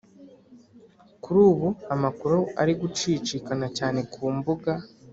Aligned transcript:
kuri 1.23 1.39
ubu 1.49 1.67
amakuru 1.93 2.37
ari 2.61 2.73
gucicikana 2.81 3.67
cyane 3.77 3.99
ku 4.11 4.23
mbuga 4.37 4.71